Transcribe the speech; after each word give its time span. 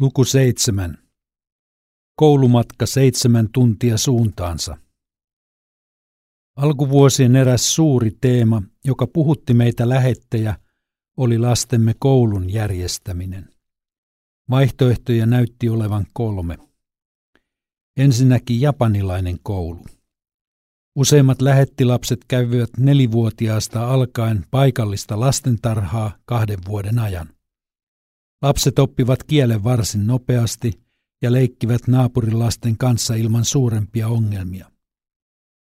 Luku 0.00 0.24
7. 0.24 0.98
Koulumatka 2.16 2.86
seitsemän 2.86 3.48
tuntia 3.52 3.98
suuntaansa. 3.98 4.76
Alkuvuosien 6.56 7.36
eräs 7.36 7.74
suuri 7.74 8.10
teema, 8.20 8.62
joka 8.84 9.06
puhutti 9.06 9.54
meitä 9.54 9.88
lähettejä, 9.88 10.56
oli 11.16 11.38
lastemme 11.38 11.94
koulun 11.98 12.52
järjestäminen. 12.52 13.48
Vaihtoehtoja 14.50 15.26
näytti 15.26 15.68
olevan 15.68 16.06
kolme. 16.12 16.58
Ensinnäkin 17.96 18.60
japanilainen 18.60 19.38
koulu. 19.42 19.86
Useimmat 20.96 21.42
lähettilapset 21.42 22.20
kävivät 22.28 22.70
nelivuotiaasta 22.78 23.90
alkaen 23.90 24.46
paikallista 24.50 25.20
lastentarhaa 25.20 26.18
kahden 26.24 26.58
vuoden 26.68 26.98
ajan. 26.98 27.37
Lapset 28.42 28.78
oppivat 28.78 29.22
kielen 29.22 29.64
varsin 29.64 30.06
nopeasti 30.06 30.72
ja 31.22 31.32
leikkivät 31.32 31.88
naapurilasten 31.88 32.76
kanssa 32.76 33.14
ilman 33.14 33.44
suurempia 33.44 34.08
ongelmia. 34.08 34.70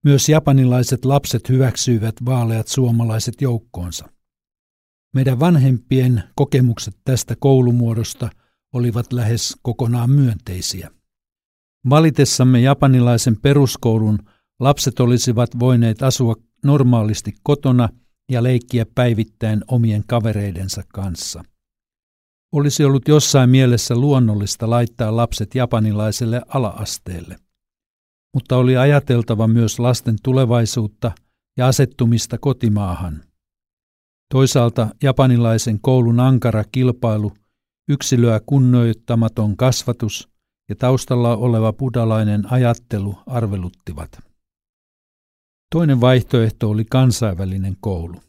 Myös 0.03 0.29
japanilaiset 0.29 1.05
lapset 1.05 1.49
hyväksyivät 1.49 2.15
vaaleat 2.25 2.67
suomalaiset 2.67 3.41
joukkoonsa. 3.41 4.09
Meidän 5.15 5.39
vanhempien 5.39 6.23
kokemukset 6.35 6.97
tästä 7.05 7.35
koulumuodosta 7.39 8.29
olivat 8.73 9.13
lähes 9.13 9.57
kokonaan 9.61 10.09
myönteisiä. 10.09 10.91
Valitessamme 11.89 12.61
japanilaisen 12.61 13.37
peruskoulun 13.41 14.19
lapset 14.59 14.99
olisivat 14.99 15.59
voineet 15.59 16.03
asua 16.03 16.35
normaalisti 16.63 17.33
kotona 17.43 17.89
ja 18.31 18.43
leikkiä 18.43 18.85
päivittäin 18.95 19.61
omien 19.67 20.03
kavereidensa 20.07 20.83
kanssa. 20.93 21.43
Olisi 22.51 22.85
ollut 22.85 23.07
jossain 23.07 23.49
mielessä 23.49 23.95
luonnollista 23.95 24.69
laittaa 24.69 25.15
lapset 25.15 25.55
japanilaiselle 25.55 26.41
alaasteelle. 26.47 27.35
Mutta 28.33 28.57
oli 28.57 28.77
ajateltava 28.77 29.47
myös 29.47 29.79
lasten 29.79 30.15
tulevaisuutta 30.23 31.11
ja 31.57 31.67
asettumista 31.67 32.37
kotimaahan. 32.37 33.23
Toisaalta 34.33 34.87
japanilaisen 35.03 35.79
koulun 35.81 36.19
ankara 36.19 36.63
kilpailu, 36.71 37.33
yksilöä 37.89 38.39
kunnioittamaton 38.45 39.57
kasvatus 39.57 40.29
ja 40.69 40.75
taustalla 40.75 41.35
oleva 41.37 41.73
buddalainen 41.73 42.51
ajattelu 42.51 43.15
arveluttivat. 43.25 44.19
Toinen 45.75 46.01
vaihtoehto 46.01 46.69
oli 46.69 46.85
kansainvälinen 46.85 47.77
koulu. 47.79 48.21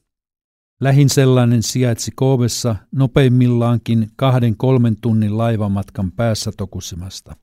Lähin 0.82 1.08
sellainen 1.08 1.62
sijaitsi 1.62 2.10
Koovessa 2.14 2.76
nopeimmillaankin 2.92 4.10
kahden 4.16 4.56
kolmen 4.56 4.96
tunnin 5.00 5.38
laivamatkan 5.38 6.12
päässä 6.12 6.52
Tokusimasta. 6.56 7.36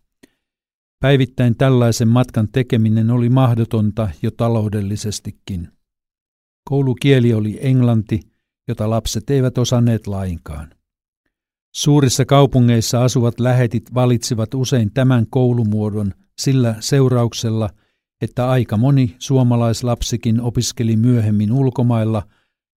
Päivittäin 1.00 1.56
tällaisen 1.56 2.08
matkan 2.08 2.48
tekeminen 2.52 3.12
oli 3.12 3.30
mahdotonta 3.30 4.10
jo 4.22 4.32
taloudellisestikin. 4.32 5.70
Koulukieli 6.70 7.34
oli 7.34 7.60
englanti, 7.62 8.20
jota 8.68 8.90
lapset 8.90 9.30
eivät 9.30 9.58
osanneet 9.58 10.08
lainkaan. 10.08 10.70
Suurissa 11.76 12.26
kaupungeissa 12.26 13.04
asuvat 13.04 13.40
lähetit 13.40 13.94
valitsivat 13.94 14.54
usein 14.54 14.92
tämän 14.94 15.26
koulumuodon 15.30 16.14
sillä 16.40 16.76
seurauksella, 16.80 17.70
että 18.22 18.50
aika 18.50 18.78
moni 18.78 19.16
suomalaislapsikin 19.20 20.42
opiskeli 20.42 20.96
myöhemmin 20.96 21.52
ulkomailla– 21.52 22.24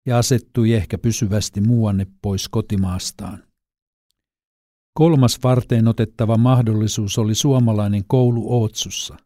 ja 0.05 0.17
asettui 0.17 0.73
ehkä 0.73 0.97
pysyvästi 0.97 1.61
muuanne 1.61 2.07
pois 2.21 2.49
kotimaastaan. 2.49 3.43
Kolmas 4.93 5.39
varteen 5.43 5.87
otettava 5.87 6.37
mahdollisuus 6.37 7.17
oli 7.17 7.35
suomalainen 7.35 8.03
koulu 8.07 8.53
Ootsussa. 8.53 9.17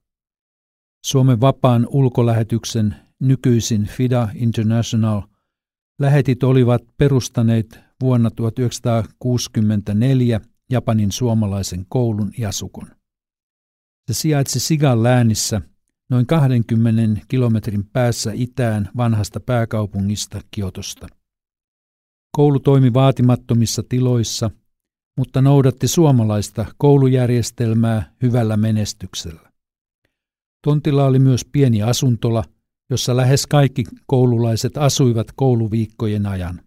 Suomen 1.05 1.41
vapaan 1.41 1.87
ulkolähetyksen 1.89 2.95
nykyisin 3.19 3.85
FIDA 3.85 4.29
International 4.35 5.21
lähetit 5.99 6.43
olivat 6.43 6.83
perustaneet 6.97 7.79
vuonna 8.01 8.31
1964 8.31 10.41
Japanin 10.69 11.11
suomalaisen 11.11 11.85
koulun 11.89 12.31
Jasukon. 12.37 12.87
Se 14.07 14.13
sijaitsi 14.13 14.59
Sigan 14.59 15.03
läänissä– 15.03 15.61
noin 16.09 16.25
20 16.25 17.21
kilometrin 17.27 17.85
päässä 17.93 18.31
itään 18.35 18.89
vanhasta 18.97 19.39
pääkaupungista 19.39 20.41
Kiotosta. 20.51 21.07
Koulu 22.35 22.59
toimi 22.59 22.93
vaatimattomissa 22.93 23.83
tiloissa, 23.89 24.51
mutta 25.17 25.41
noudatti 25.41 25.87
suomalaista 25.87 26.65
koulujärjestelmää 26.77 28.11
hyvällä 28.21 28.57
menestyksellä. 28.57 29.51
Tontilla 30.65 31.05
oli 31.05 31.19
myös 31.19 31.45
pieni 31.51 31.83
asuntola, 31.83 32.43
jossa 32.89 33.17
lähes 33.17 33.47
kaikki 33.47 33.83
koululaiset 34.05 34.77
asuivat 34.77 35.27
kouluviikkojen 35.35 36.25
ajan. 36.25 36.61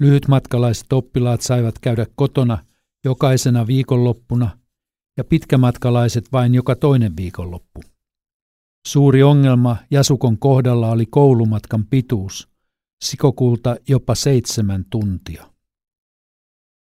Lyhytmatkalaiset 0.00 0.92
oppilaat 0.92 1.40
saivat 1.40 1.78
käydä 1.78 2.06
kotona 2.14 2.58
jokaisena 3.04 3.66
viikonloppuna 3.66 4.58
ja 5.16 5.24
pitkämatkalaiset 5.24 6.32
vain 6.32 6.54
joka 6.54 6.76
toinen 6.76 7.16
viikonloppu. 7.16 7.91
Suuri 8.86 9.22
ongelma 9.22 9.76
Jasukon 9.90 10.38
kohdalla 10.38 10.90
oli 10.90 11.06
koulumatkan 11.06 11.86
pituus, 11.86 12.48
sikokulta 13.04 13.76
jopa 13.88 14.14
seitsemän 14.14 14.84
tuntia. 14.90 15.52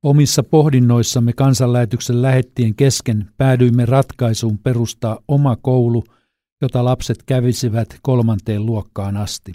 Omissa 0.04 0.44
pohdinnoissamme 0.44 1.34
kansanlähetyksen 1.34 2.22
lähettien 2.22 2.76
kesken 2.76 3.32
päädyimme 3.38 3.86
ratkaisuun 3.86 4.58
perustaa 4.58 5.20
oma 5.28 5.56
koulu, 5.56 6.04
jota 6.62 6.86
lapset 6.86 7.24
kävisivät 7.24 8.00
kolmanteen 8.02 8.66
luokkaan 8.66 9.18
asti. 9.18 9.52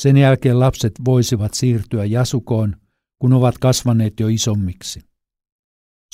Sen 0.00 0.16
jälkeen 0.16 0.60
lapset 0.60 0.92
voisivat 1.04 1.54
siirtyä 1.54 2.04
Jasukoon, 2.04 2.76
kun 3.18 3.32
ovat 3.32 3.58
kasvaneet 3.58 4.20
jo 4.20 4.28
isommiksi. 4.28 5.00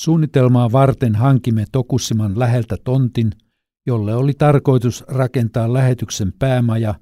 Suunnitelmaa 0.01 0.73
varten 0.73 1.15
hankimme 1.15 1.65
Tokussiman 1.73 2.39
läheltä 2.39 2.77
tontin– 2.85 3.33
jolle 3.87 4.15
oli 4.15 4.35
tarkoitus 4.35 5.05
rakentaa 5.09 5.73
lähetyksen 5.73 6.33
päämaja 6.39 6.95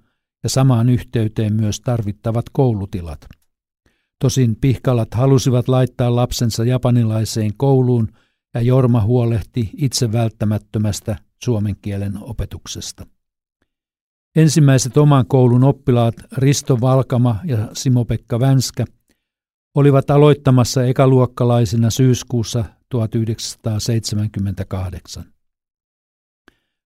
ja 0.43 0.49
samaan 0.49 0.89
yhteyteen 0.89 1.55
myös 1.55 1.81
tarvittavat 1.81 2.45
koulutilat. 2.53 3.27
Tosin 4.19 4.56
pihkalat 4.56 5.15
halusivat 5.15 5.69
laittaa 5.69 6.17
lapsensa 6.17 6.65
japanilaiseen 6.65 7.50
kouluun 7.56 8.09
ja 8.55 8.61
Jorma 8.61 9.00
huolehti 9.00 9.71
itse 9.77 10.12
välttämättömästä 10.12 11.17
suomen 11.43 11.77
kielen 11.83 12.19
opetuksesta. 12.21 13.06
Ensimmäiset 14.37 14.97
oman 14.97 15.27
koulun 15.27 15.65
oppilaat 15.65 16.15
Risto 16.37 16.81
Valkama 16.81 17.37
ja 17.45 17.69
Simo-Pekka 17.72 18.41
Vänskä 18.41 18.84
olivat 19.75 20.11
aloittamassa 20.11 20.84
ekaluokkalaisina 20.84 21.91
syyskuussa 21.91 22.65
1978. 22.89 25.34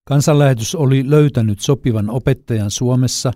Kansanlähetys 0.09 0.75
oli 0.75 1.09
löytänyt 1.09 1.59
sopivan 1.59 2.09
opettajan 2.09 2.71
Suomessa 2.71 3.31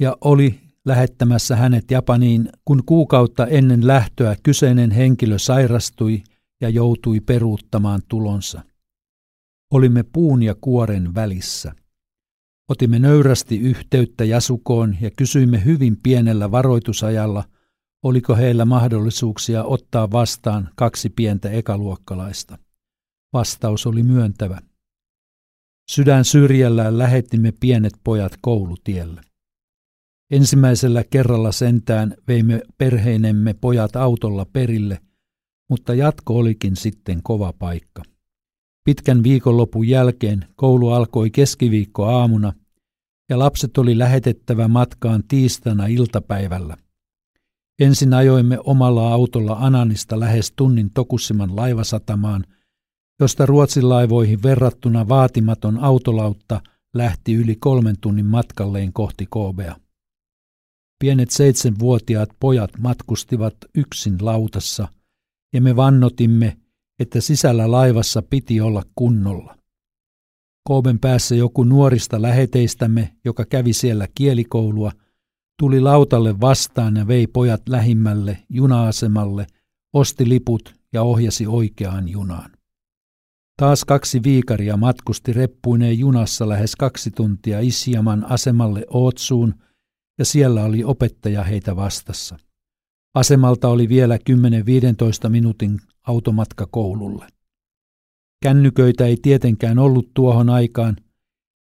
ja 0.00 0.16
oli 0.20 0.60
lähettämässä 0.84 1.56
hänet 1.56 1.90
Japaniin, 1.90 2.48
kun 2.64 2.82
kuukautta 2.86 3.46
ennen 3.46 3.86
lähtöä 3.86 4.36
kyseinen 4.42 4.90
henkilö 4.90 5.38
sairastui 5.38 6.22
ja 6.60 6.68
joutui 6.68 7.20
peruuttamaan 7.20 8.00
tulonsa. 8.08 8.62
Olimme 9.72 10.02
puun 10.02 10.42
ja 10.42 10.54
kuoren 10.60 11.14
välissä. 11.14 11.72
Otimme 12.68 12.98
nöyrästi 12.98 13.58
yhteyttä 13.58 14.24
Jasukoon 14.24 14.96
ja 15.00 15.10
kysyimme 15.10 15.64
hyvin 15.64 15.96
pienellä 16.02 16.50
varoitusajalla, 16.50 17.44
oliko 18.02 18.36
heillä 18.36 18.64
mahdollisuuksia 18.64 19.64
ottaa 19.64 20.10
vastaan 20.10 20.68
kaksi 20.76 21.10
pientä 21.10 21.50
ekaluokkalaista. 21.50 22.58
Vastaus 23.32 23.86
oli 23.86 24.02
myöntävä. 24.02 24.69
Sydän 25.90 26.24
syrjällään 26.24 26.98
lähettimme 26.98 27.52
pienet 27.60 27.92
pojat 28.04 28.32
koulutielle. 28.40 29.20
Ensimmäisellä 30.30 31.04
kerralla 31.04 31.52
sentään 31.52 32.14
veimme 32.28 32.60
perheinemme 32.78 33.54
pojat 33.54 33.96
autolla 33.96 34.44
perille, 34.44 34.98
mutta 35.70 35.94
jatko 35.94 36.36
olikin 36.36 36.76
sitten 36.76 37.22
kova 37.22 37.52
paikka. 37.52 38.02
Pitkän 38.84 39.22
viikonlopun 39.22 39.88
jälkeen 39.88 40.44
koulu 40.56 40.90
alkoi 40.90 41.30
keskiviikko 41.30 42.04
aamuna 42.04 42.52
ja 43.30 43.38
lapset 43.38 43.78
oli 43.78 43.98
lähetettävä 43.98 44.68
matkaan 44.68 45.22
tiistaina 45.28 45.86
iltapäivällä. 45.86 46.76
Ensin 47.78 48.14
ajoimme 48.14 48.58
omalla 48.64 49.12
autolla 49.12 49.56
Ananista 49.60 50.20
lähes 50.20 50.52
tunnin 50.56 50.90
Tokussiman 50.94 51.56
laivasatamaan– 51.56 52.44
josta 53.20 53.46
Ruotsin 53.46 53.88
laivoihin 53.88 54.42
verrattuna 54.42 55.08
vaatimaton 55.08 55.78
autolautta 55.78 56.60
lähti 56.94 57.34
yli 57.34 57.56
kolmen 57.56 57.96
tunnin 58.00 58.26
matkalleen 58.26 58.92
kohti 58.92 59.26
Koobea. 59.30 59.76
Pienet 60.98 61.30
seitsemänvuotiaat 61.30 62.28
pojat 62.40 62.70
matkustivat 62.78 63.54
yksin 63.74 64.16
lautassa, 64.20 64.88
ja 65.54 65.60
me 65.60 65.76
vannotimme, 65.76 66.56
että 66.98 67.20
sisällä 67.20 67.70
laivassa 67.70 68.22
piti 68.22 68.60
olla 68.60 68.82
kunnolla. 68.94 69.56
Kooben 70.68 70.98
päässä 70.98 71.34
joku 71.34 71.64
nuorista 71.64 72.22
läheteistämme, 72.22 73.16
joka 73.24 73.44
kävi 73.44 73.72
siellä 73.72 74.08
kielikoulua, 74.14 74.92
tuli 75.58 75.80
lautalle 75.80 76.40
vastaan 76.40 76.96
ja 76.96 77.06
vei 77.06 77.26
pojat 77.26 77.68
lähimmälle 77.68 78.38
juna-asemalle, 78.48 79.46
osti 79.92 80.28
liput 80.28 80.74
ja 80.92 81.02
ohjasi 81.02 81.46
oikeaan 81.46 82.08
junaan. 82.08 82.59
Taas 83.60 83.84
kaksi 83.84 84.22
viikaria 84.22 84.76
matkusti 84.76 85.32
reppuineen 85.32 85.98
junassa 85.98 86.48
lähes 86.48 86.76
kaksi 86.76 87.10
tuntia 87.10 87.60
Isiaman 87.60 88.32
asemalle 88.32 88.86
Ootsuun, 88.90 89.54
ja 90.18 90.24
siellä 90.24 90.64
oli 90.64 90.84
opettaja 90.84 91.44
heitä 91.44 91.76
vastassa. 91.76 92.36
Asemalta 93.14 93.68
oli 93.68 93.88
vielä 93.88 94.18
10-15 95.26 95.28
minuutin 95.28 95.78
automatka 96.06 96.66
koululle. 96.70 97.26
Kännyköitä 98.42 99.06
ei 99.06 99.16
tietenkään 99.22 99.78
ollut 99.78 100.10
tuohon 100.14 100.50
aikaan, 100.50 100.96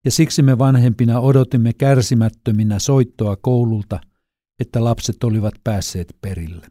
ja 0.05 0.11
siksi 0.11 0.43
me 0.43 0.59
vanhempina 0.59 1.21
odotimme 1.21 1.73
kärsimättöminä 1.73 2.79
soittoa 2.79 3.37
koululta, 3.37 4.01
että 4.61 4.85
lapset 4.85 5.25
olivat 5.25 5.55
päässeet 5.65 6.17
perille. 6.21 6.67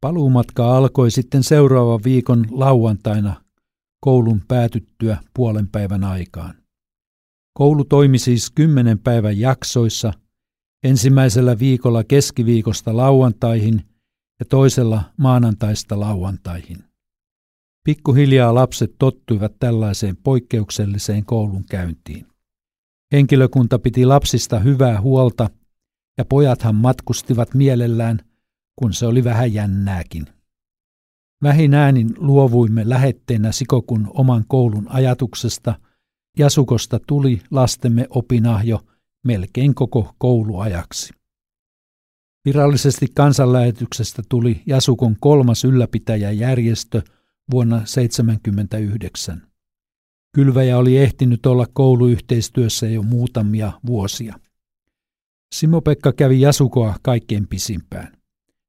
Paluumatka 0.00 0.76
alkoi 0.76 1.10
sitten 1.10 1.42
seuraavan 1.42 2.00
viikon 2.04 2.46
lauantaina 2.50 3.43
koulun 4.04 4.42
päätyttyä 4.48 5.16
puolen 5.34 5.68
päivän 5.68 6.04
aikaan. 6.04 6.54
Koulu 7.58 7.84
toimi 7.84 8.18
siis 8.18 8.50
kymmenen 8.50 8.98
päivän 8.98 9.38
jaksoissa, 9.38 10.12
ensimmäisellä 10.82 11.58
viikolla 11.58 12.04
keskiviikosta 12.04 12.96
lauantaihin 12.96 13.82
ja 14.40 14.46
toisella 14.46 15.02
maanantaista 15.16 16.00
lauantaihin. 16.00 16.84
Pikkuhiljaa 17.84 18.54
lapset 18.54 18.94
tottuivat 18.98 19.52
tällaiseen 19.58 20.16
poikkeukselliseen 20.16 21.24
koulun 21.24 21.64
käyntiin. 21.70 22.26
Henkilökunta 23.12 23.78
piti 23.78 24.06
lapsista 24.06 24.58
hyvää 24.58 25.00
huolta 25.00 25.50
ja 26.18 26.24
pojathan 26.24 26.74
matkustivat 26.74 27.54
mielellään, 27.54 28.20
kun 28.76 28.92
se 28.92 29.06
oli 29.06 29.24
vähän 29.24 29.54
jännääkin. 29.54 30.33
Vähin 31.42 31.74
äänin 31.74 32.14
luovuimme 32.16 32.88
lähetteenä 32.88 33.52
Sikokun 33.52 34.10
oman 34.14 34.44
koulun 34.48 34.86
ajatuksesta. 34.88 35.74
Jasukosta 36.38 37.00
tuli 37.06 37.42
lastemme 37.50 38.06
opinahjo 38.10 38.80
melkein 39.24 39.74
koko 39.74 40.14
kouluajaksi. 40.18 41.14
Virallisesti 42.44 43.06
kansanlähetyksestä 43.14 44.22
tuli 44.28 44.62
Jasukon 44.66 45.16
kolmas 45.20 45.64
ylläpitäjäjärjestö 45.64 47.02
vuonna 47.50 47.76
1979. 47.76 49.42
Kylväjä 50.34 50.78
oli 50.78 50.96
ehtinyt 50.96 51.46
olla 51.46 51.66
kouluyhteistyössä 51.72 52.86
jo 52.86 53.02
muutamia 53.02 53.72
vuosia. 53.86 54.38
Simo-Pekka 55.54 56.12
kävi 56.12 56.40
Jasukoa 56.40 56.94
kaikkein 57.02 57.48
pisimpään 57.48 58.23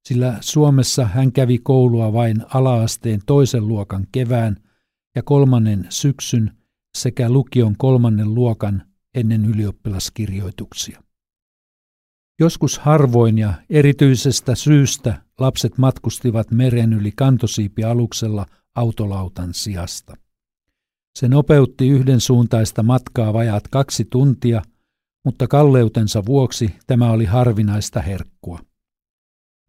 sillä 0.08 0.38
Suomessa 0.42 1.06
hän 1.06 1.32
kävi 1.32 1.58
koulua 1.58 2.14
vain 2.14 2.44
alaasteen 2.54 3.20
toisen 3.26 3.68
luokan 3.68 4.08
kevään 4.12 4.58
ja 5.16 5.24
kolmannen 5.24 5.88
syksyn 5.90 6.52
sekä 6.98 7.30
lukion 7.30 7.76
kolmannen 7.78 8.34
luokan 8.34 8.84
ennen 9.16 9.46
ylioppilaskirjoituksia. 9.46 11.04
Joskus 12.40 12.80
harvoin 12.80 13.38
ja 13.38 13.54
erityisestä 13.70 14.56
syystä 14.56 15.22
lapset 15.40 15.78
matkustivat 15.78 16.52
meren 16.52 16.94
yli 16.94 17.12
kantosiipialuksella 17.16 18.46
autolautan 18.76 19.54
sijasta. 19.54 20.18
Se 21.20 21.28
nopeutti 21.28 21.90
yhden 21.90 22.22
suuntaista 22.22 22.84
matkaa 22.84 23.34
vajaat 23.34 23.68
kaksi 23.68 24.06
tuntia, 24.10 24.62
mutta 25.26 25.48
kalleutensa 25.48 26.26
vuoksi 26.26 26.76
tämä 26.88 27.12
oli 27.12 27.26
harvinaista 27.26 28.02
herkkua. 28.02 28.60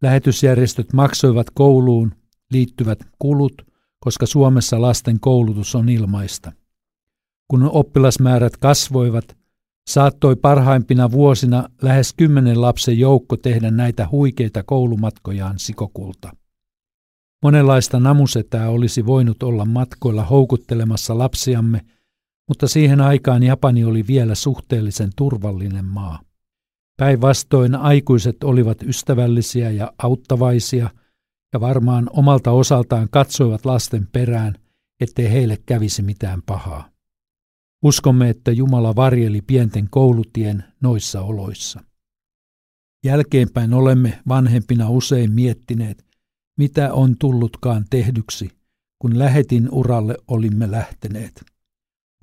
Lähetysjärjestöt 0.01 0.93
maksoivat 0.93 1.47
kouluun 1.49 2.11
liittyvät 2.51 2.99
kulut, 3.19 3.61
koska 3.99 4.25
Suomessa 4.25 4.81
lasten 4.81 5.19
koulutus 5.19 5.75
on 5.75 5.89
ilmaista. 5.89 6.51
Kun 7.47 7.63
oppilasmäärät 7.63 8.57
kasvoivat, 8.57 9.37
saattoi 9.87 10.35
parhaimpina 10.35 11.11
vuosina 11.11 11.69
lähes 11.81 12.13
kymmenen 12.13 12.61
lapsen 12.61 12.99
joukko 12.99 13.37
tehdä 13.37 13.71
näitä 13.71 14.07
huikeita 14.11 14.63
koulumatkojaan 14.63 15.59
sikokulta. 15.59 16.31
Monenlaista 17.43 17.99
namusetää 17.99 18.69
olisi 18.69 19.05
voinut 19.05 19.43
olla 19.43 19.65
matkoilla 19.65 20.23
houkuttelemassa 20.23 21.17
lapsiamme, 21.17 21.81
mutta 22.47 22.67
siihen 22.67 23.01
aikaan 23.01 23.43
Japani 23.43 23.83
oli 23.83 24.07
vielä 24.07 24.35
suhteellisen 24.35 25.09
turvallinen 25.15 25.85
maa. 25.85 26.19
Päinvastoin 26.97 27.75
aikuiset 27.75 28.43
olivat 28.43 28.83
ystävällisiä 28.83 29.71
ja 29.71 29.93
auttavaisia 30.03 30.89
ja 31.53 31.59
varmaan 31.59 32.09
omalta 32.13 32.51
osaltaan 32.51 33.07
katsoivat 33.11 33.65
lasten 33.65 34.07
perään, 34.11 34.55
ettei 34.99 35.31
heille 35.31 35.57
kävisi 35.65 36.01
mitään 36.01 36.41
pahaa. 36.41 36.89
Uskomme, 37.83 38.29
että 38.29 38.51
Jumala 38.51 38.95
varjeli 38.95 39.41
pienten 39.41 39.87
koulutien 39.89 40.63
noissa 40.81 41.21
oloissa. 41.21 41.83
Jälkeenpäin 43.05 43.73
olemme 43.73 44.19
vanhempina 44.27 44.89
usein 44.89 45.31
miettineet, 45.31 46.05
mitä 46.57 46.93
on 46.93 47.15
tullutkaan 47.19 47.85
tehdyksi, 47.89 48.49
kun 48.99 49.19
lähetin 49.19 49.69
uralle 49.71 50.17
olimme 50.27 50.71
lähteneet. 50.71 51.45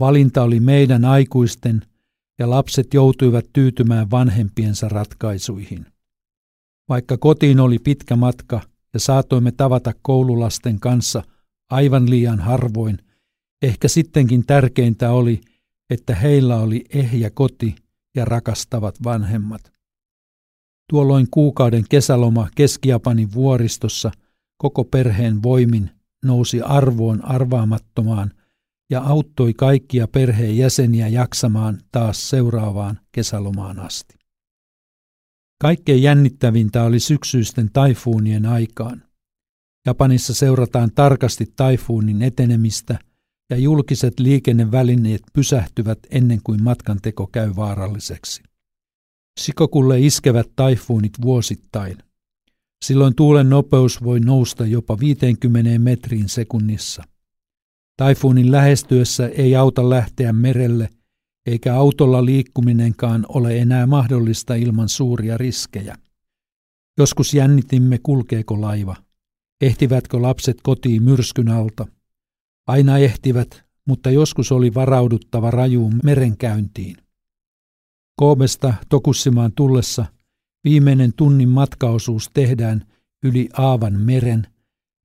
Valinta 0.00 0.42
oli 0.42 0.60
meidän 0.60 1.04
aikuisten– 1.04 1.82
ja 2.38 2.50
lapset 2.50 2.94
joutuivat 2.94 3.44
tyytymään 3.52 4.10
vanhempiensa 4.10 4.88
ratkaisuihin. 4.88 5.86
Vaikka 6.88 7.16
kotiin 7.16 7.60
oli 7.60 7.78
pitkä 7.78 8.16
matka 8.16 8.60
ja 8.94 9.00
saatoimme 9.00 9.52
tavata 9.52 9.92
koululasten 10.02 10.80
kanssa 10.80 11.22
aivan 11.70 12.10
liian 12.10 12.40
harvoin, 12.40 12.98
ehkä 13.62 13.88
sittenkin 13.88 14.46
tärkeintä 14.46 15.10
oli, 15.10 15.40
että 15.90 16.14
heillä 16.14 16.56
oli 16.56 16.84
ehjä 16.90 17.30
koti 17.30 17.74
ja 18.16 18.24
rakastavat 18.24 18.94
vanhemmat. 19.04 19.72
Tuolloin 20.90 21.26
kuukauden 21.30 21.84
kesäloma 21.90 22.48
Keski-Japanin 22.54 23.32
vuoristossa 23.34 24.10
koko 24.56 24.84
perheen 24.84 25.42
voimin 25.42 25.90
nousi 26.24 26.60
arvoon 26.60 27.24
arvaamattomaan– 27.24 28.32
ja 28.94 29.00
auttoi 29.00 29.54
kaikkia 29.54 30.08
perheen 30.08 30.56
jäseniä 30.56 31.08
jaksamaan 31.08 31.78
taas 31.92 32.30
seuraavaan 32.30 33.00
kesälomaan 33.12 33.78
asti. 33.78 34.14
Kaikkein 35.62 36.02
jännittävintä 36.02 36.84
oli 36.84 37.00
syksyisten 37.00 37.70
taifuunien 37.72 38.46
aikaan. 38.46 39.02
Japanissa 39.86 40.34
seurataan 40.34 40.90
tarkasti 40.94 41.52
taifuunin 41.56 42.22
etenemistä 42.22 42.98
ja 43.50 43.56
julkiset 43.56 44.20
liikennevälineet 44.20 45.22
pysähtyvät 45.32 45.98
ennen 46.10 46.40
kuin 46.44 46.62
matkan 46.62 46.98
teko 47.02 47.26
käy 47.26 47.52
vaaralliseksi. 47.56 48.42
Sikokulle 49.40 50.00
iskevät 50.00 50.50
taifuunit 50.56 51.12
vuosittain. 51.22 51.98
Silloin 52.84 53.14
tuulen 53.14 53.50
nopeus 53.50 54.04
voi 54.04 54.20
nousta 54.20 54.66
jopa 54.66 54.98
50 55.00 55.78
metriin 55.78 56.28
sekunnissa– 56.28 57.02
Taifuunin 57.96 58.52
lähestyessä 58.52 59.28
ei 59.28 59.56
auta 59.56 59.90
lähteä 59.90 60.32
merelle, 60.32 60.88
eikä 61.46 61.76
autolla 61.76 62.24
liikkuminenkaan 62.24 63.26
ole 63.28 63.58
enää 63.58 63.86
mahdollista 63.86 64.54
ilman 64.54 64.88
suuria 64.88 65.38
riskejä. 65.38 65.96
Joskus 66.98 67.34
jännitimme, 67.34 67.98
kulkeeko 68.02 68.60
laiva. 68.60 68.96
Ehtivätkö 69.60 70.22
lapset 70.22 70.56
kotiin 70.62 71.02
myrskyn 71.02 71.48
alta? 71.48 71.86
Aina 72.66 72.98
ehtivät, 72.98 73.64
mutta 73.86 74.10
joskus 74.10 74.52
oli 74.52 74.74
varauduttava 74.74 75.50
rajuun 75.50 76.00
merenkäyntiin. 76.04 76.96
Koomesta 78.16 78.74
Tokussimaan 78.88 79.52
tullessa 79.52 80.06
viimeinen 80.64 81.12
tunnin 81.16 81.48
matkaosuus 81.48 82.30
tehdään 82.34 82.86
yli 83.22 83.48
Aavan 83.58 84.00
meren 84.00 84.46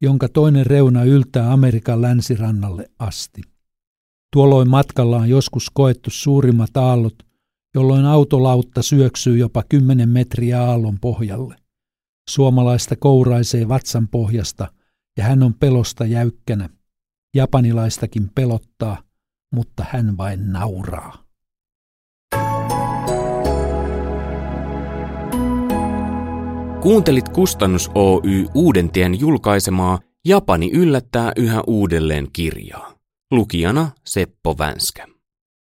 jonka 0.01 0.29
toinen 0.29 0.65
reuna 0.65 1.03
yltää 1.03 1.51
Amerikan 1.51 2.01
länsirannalle 2.01 2.89
asti. 2.99 3.41
Tuolloin 4.33 4.69
matkalla 4.69 5.17
on 5.17 5.29
joskus 5.29 5.69
koettu 5.69 6.09
suurimmat 6.09 6.77
aallot, 6.77 7.15
jolloin 7.75 8.05
autolautta 8.05 8.81
syöksyy 8.81 9.37
jopa 9.37 9.63
10 9.69 10.09
metriä 10.09 10.63
aallon 10.63 10.99
pohjalle. 10.99 11.55
Suomalaista 12.29 12.95
kouraisee 12.95 13.67
vatsan 13.67 14.07
pohjasta 14.07 14.67
ja 15.17 15.23
hän 15.23 15.43
on 15.43 15.53
pelosta 15.53 16.05
jäykkänä. 16.05 16.69
Japanilaistakin 17.35 18.29
pelottaa, 18.35 19.03
mutta 19.53 19.85
hän 19.89 20.17
vain 20.17 20.51
nauraa. 20.51 21.28
Kuuntelit 26.81 27.29
Kustannus 27.29 27.91
Oy 27.95 28.45
Uudentien 28.53 29.19
julkaisemaa 29.19 29.99
Japani 30.25 30.71
yllättää 30.73 31.31
yhä 31.35 31.63
uudelleen 31.67 32.27
kirjaa. 32.33 32.93
Lukijana 33.31 33.91
Seppo 34.05 34.57
Vänskä. 34.57 35.07